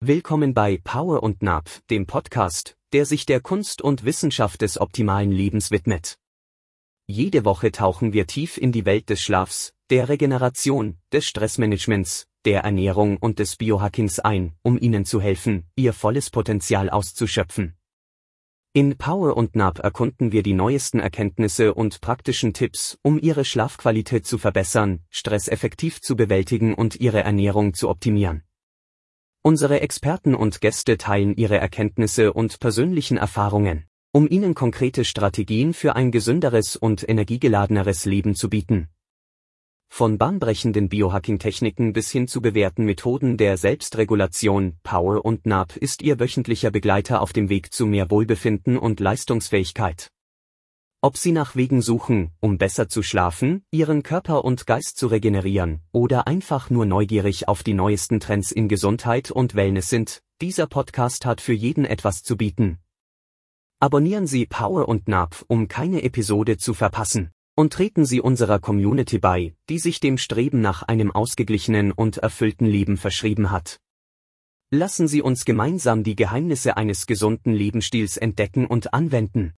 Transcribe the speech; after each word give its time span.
Willkommen 0.00 0.54
bei 0.54 0.78
Power 0.84 1.24
und 1.24 1.42
Nap, 1.42 1.68
dem 1.90 2.06
Podcast, 2.06 2.76
der 2.92 3.04
sich 3.04 3.26
der 3.26 3.40
Kunst 3.40 3.82
und 3.82 4.04
Wissenschaft 4.04 4.62
des 4.62 4.80
optimalen 4.80 5.32
Lebens 5.32 5.72
widmet. 5.72 6.20
Jede 7.08 7.44
Woche 7.44 7.72
tauchen 7.72 8.12
wir 8.12 8.28
tief 8.28 8.58
in 8.58 8.70
die 8.70 8.84
Welt 8.84 9.10
des 9.10 9.20
Schlafs, 9.20 9.74
der 9.90 10.08
Regeneration, 10.08 10.98
des 11.12 11.26
Stressmanagements, 11.26 12.28
der 12.44 12.60
Ernährung 12.60 13.16
und 13.16 13.40
des 13.40 13.56
Biohackings 13.56 14.20
ein, 14.20 14.54
um 14.62 14.78
Ihnen 14.78 15.04
zu 15.04 15.20
helfen, 15.20 15.66
Ihr 15.74 15.92
volles 15.92 16.30
Potenzial 16.30 16.90
auszuschöpfen. 16.90 17.74
In 18.74 18.98
Power 18.98 19.36
und 19.36 19.56
Nap 19.56 19.80
erkunden 19.80 20.30
wir 20.30 20.44
die 20.44 20.54
neuesten 20.54 21.00
Erkenntnisse 21.00 21.74
und 21.74 22.00
praktischen 22.00 22.54
Tipps, 22.54 22.98
um 23.02 23.18
Ihre 23.18 23.44
Schlafqualität 23.44 24.26
zu 24.26 24.38
verbessern, 24.38 25.00
Stress 25.10 25.48
effektiv 25.48 26.00
zu 26.00 26.14
bewältigen 26.14 26.74
und 26.74 26.94
Ihre 27.00 27.24
Ernährung 27.24 27.74
zu 27.74 27.88
optimieren. 27.88 28.44
Unsere 29.42 29.80
Experten 29.80 30.34
und 30.34 30.60
Gäste 30.60 30.98
teilen 30.98 31.36
ihre 31.36 31.58
Erkenntnisse 31.58 32.32
und 32.32 32.58
persönlichen 32.60 33.16
Erfahrungen, 33.16 33.84
um 34.12 34.28
Ihnen 34.28 34.54
konkrete 34.54 35.04
Strategien 35.04 35.74
für 35.74 35.94
ein 35.96 36.10
gesünderes 36.10 36.76
und 36.76 37.08
energiegeladeneres 37.08 38.04
Leben 38.04 38.34
zu 38.34 38.50
bieten. 38.50 38.88
Von 39.90 40.18
bahnbrechenden 40.18 40.88
Biohacking-Techniken 40.88 41.92
bis 41.92 42.10
hin 42.10 42.28
zu 42.28 42.42
bewährten 42.42 42.84
Methoden 42.84 43.36
der 43.36 43.56
Selbstregulation, 43.56 44.76
Power 44.82 45.24
und 45.24 45.46
NAP 45.46 45.76
ist 45.76 46.02
Ihr 46.02 46.20
wöchentlicher 46.20 46.70
Begleiter 46.70 47.22
auf 47.22 47.32
dem 47.32 47.48
Weg 47.48 47.72
zu 47.72 47.86
mehr 47.86 48.10
Wohlbefinden 48.10 48.76
und 48.76 49.00
Leistungsfähigkeit. 49.00 50.10
Ob 51.00 51.16
Sie 51.16 51.30
nach 51.30 51.54
Wegen 51.54 51.80
suchen, 51.80 52.32
um 52.40 52.58
besser 52.58 52.88
zu 52.88 53.04
schlafen, 53.04 53.62
Ihren 53.70 54.02
Körper 54.02 54.44
und 54.44 54.66
Geist 54.66 54.96
zu 54.96 55.06
regenerieren, 55.06 55.78
oder 55.92 56.26
einfach 56.26 56.70
nur 56.70 56.86
neugierig 56.86 57.46
auf 57.46 57.62
die 57.62 57.72
neuesten 57.72 58.18
Trends 58.18 58.50
in 58.50 58.66
Gesundheit 58.66 59.30
und 59.30 59.54
Wellness 59.54 59.90
sind, 59.90 60.24
dieser 60.40 60.66
Podcast 60.66 61.24
hat 61.24 61.40
für 61.40 61.52
jeden 61.52 61.84
etwas 61.84 62.24
zu 62.24 62.36
bieten. 62.36 62.78
Abonnieren 63.78 64.26
Sie 64.26 64.44
Power 64.44 64.88
und 64.88 65.06
NAP, 65.06 65.44
um 65.46 65.68
keine 65.68 66.02
Episode 66.02 66.56
zu 66.56 66.74
verpassen. 66.74 67.30
Und 67.54 67.72
treten 67.72 68.04
Sie 68.04 68.20
unserer 68.20 68.58
Community 68.58 69.18
bei, 69.18 69.54
die 69.68 69.78
sich 69.78 70.00
dem 70.00 70.18
Streben 70.18 70.60
nach 70.60 70.82
einem 70.82 71.12
ausgeglichenen 71.12 71.92
und 71.92 72.16
erfüllten 72.16 72.66
Leben 72.66 72.96
verschrieben 72.96 73.52
hat. 73.52 73.78
Lassen 74.70 75.06
Sie 75.06 75.22
uns 75.22 75.44
gemeinsam 75.44 76.02
die 76.02 76.16
Geheimnisse 76.16 76.76
eines 76.76 77.06
gesunden 77.06 77.52
Lebensstils 77.52 78.16
entdecken 78.16 78.66
und 78.66 78.94
anwenden. 78.94 79.54